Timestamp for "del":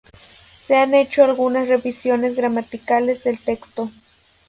3.23-3.37